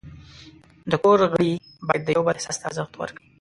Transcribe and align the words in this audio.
د 0.91 0.93
کور 1.03 1.19
غړي 1.31 1.51
باید 1.87 2.01
د 2.05 2.09
یو 2.15 2.23
بل 2.27 2.33
احساس 2.37 2.57
ته 2.59 2.65
ارزښت 2.69 2.93
ورکړي. 2.97 3.25